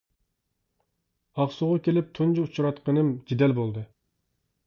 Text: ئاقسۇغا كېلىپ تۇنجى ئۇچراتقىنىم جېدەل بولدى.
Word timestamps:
ئاقسۇغا 1.41 1.83
كېلىپ 1.87 2.09
تۇنجى 2.19 2.45
ئۇچراتقىنىم 2.45 3.11
جېدەل 3.33 3.57
بولدى. 3.59 3.87